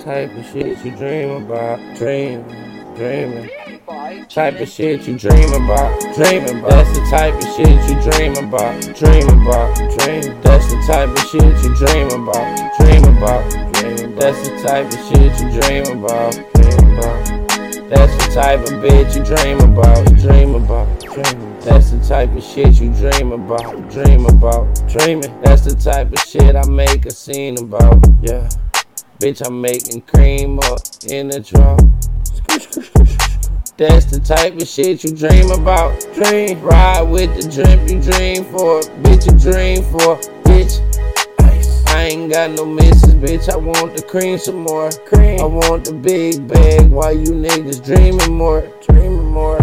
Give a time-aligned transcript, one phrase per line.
[0.00, 2.44] Type of shit you dream about, dream,
[2.94, 3.48] dreaming.
[4.28, 6.70] Type of shit you dream about, dreaming about.
[6.70, 10.40] That's the type of shit you dream about, dream about, dream.
[10.42, 12.46] That's the type of shit you dream about,
[12.78, 14.16] dream about, dream.
[14.16, 17.29] That's the type of shit you dream about, dream about.
[17.90, 21.58] That's the type of bitch you dream about, dream about, dream.
[21.58, 25.40] That's the type of shit you dream about, dream about, dreaming.
[25.42, 28.48] That's the type of shit I make a scene about, yeah.
[29.18, 31.98] Bitch, I'm making cream up in the drum.
[33.76, 36.00] That's the type of shit you dream about.
[36.14, 38.82] Dream, ride with the dream you dream for.
[39.02, 40.16] Bitch, you dream for.
[40.44, 40.78] Bitch,
[41.90, 43.48] I ain't got no misses, bitch.
[43.48, 44.90] I want the cream some more.
[45.06, 45.40] Cream.
[45.40, 48.62] I want the big bag Why you niggas dreaming more.
[48.88, 49.58] Dreaming more.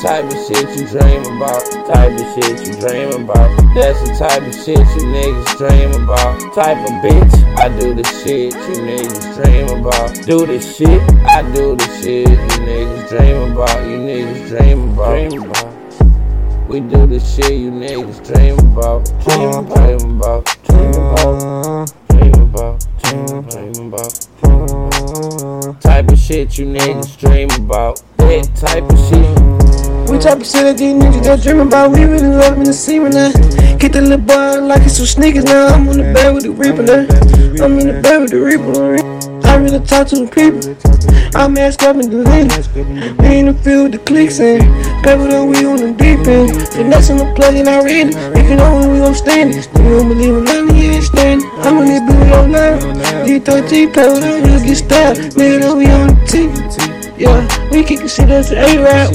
[0.00, 1.60] Type of shit you dream about.
[1.92, 3.50] Type of shit you dream about.
[3.74, 6.40] That's the type of shit you niggas dream about.
[6.54, 7.34] Type of bitch.
[7.58, 10.14] I do the shit you niggas dream about.
[10.26, 11.02] Do the shit.
[11.28, 13.86] I do the shit you niggas dream about.
[13.86, 15.10] You niggas dream about.
[15.10, 15.69] Dream about.
[16.70, 19.04] We do the shit you niggas dream about.
[19.26, 19.58] Dream uh-huh.
[19.58, 19.90] about.
[19.90, 20.46] Dream about.
[20.62, 21.42] Dream about.
[21.42, 21.86] Uh-huh.
[22.10, 22.86] Dream about.
[23.02, 24.06] Dream uh-huh.
[25.66, 25.80] about.
[25.80, 28.00] Type of shit you niggas dream about.
[28.18, 30.08] That type of shit.
[30.08, 31.90] We type of shit that these niggas that dream about.
[31.90, 33.32] We really love in the semen now.
[33.78, 35.74] Get the little boy like it's some sneakers now.
[35.74, 37.00] I'm on the bed with the reaper now.
[37.64, 39.19] I'm in the bed with the reaper.
[39.50, 40.62] I really talk to the people.
[41.34, 42.46] I'm asked up the lane.
[43.18, 44.62] We in the field the clicks in.
[45.02, 46.54] Cover up, we on the deep end.
[46.70, 48.16] Finesse on the plug and I read it.
[48.38, 49.66] If you know when we gon' stand it.
[49.74, 51.48] You don't believe in nothing, you ain't stand it.
[51.66, 52.78] I'm on this blue on now.
[53.26, 55.18] D13 play with us, we'll get stabbed.
[55.34, 56.54] Nigga, we on the team.
[57.18, 59.10] Yeah, we the shit as A-Rap.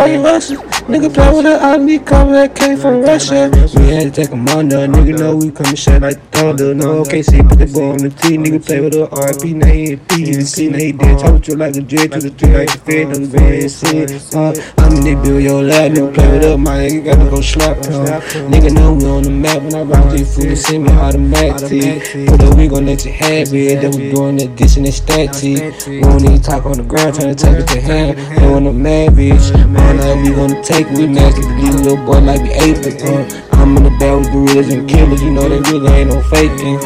[0.00, 0.56] Are you Russia?
[0.88, 3.50] Nigga play with an enemy coming that came from Russia.
[3.76, 4.88] We had to take them on there.
[4.88, 6.74] Nigga know we coming shit like thunder.
[6.74, 8.36] No OKC, put the ball on the T.
[8.36, 10.12] Nigga play with the RP, now he ain't.
[10.18, 11.18] You see, now he dead.
[11.18, 13.08] Told you like a J to the three, like the fed.
[13.08, 14.34] No bad shit.
[14.34, 15.92] Uh, I'm in there, build your lab.
[15.92, 18.52] Nigga play with up, my nigga gotta go slap him.
[18.52, 19.62] Nigga know we on the map.
[19.62, 22.28] When I rock these food, see me automatic.
[22.28, 23.80] Put up, we gon' let you have it.
[23.80, 25.36] Then we doing that dish and that stat.
[25.42, 28.34] We don't need talk on the ground, trying to take it to him.
[28.36, 29.54] They want a mad bitch.
[29.54, 31.42] All night we gonna take, we nasty.
[31.60, 33.56] These little boy like we ate the uh.
[33.56, 36.78] I'm in the bed with gorillas and killers, you know they really ain't no faking.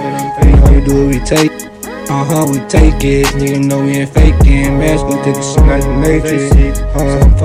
[0.42, 1.52] We gonna do what we take.
[2.10, 3.26] Uh huh, we take it.
[3.38, 4.78] Nigga know we ain't faking.
[4.78, 6.80] Mask, we take a shit like the Matrix.
[6.96, 7.41] Uh.